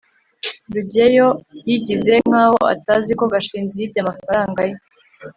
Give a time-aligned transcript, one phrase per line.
[0.73, 1.27] rugeyo
[1.67, 4.75] yigize nkaho atazi ko gashinzi yibye amafaranga ye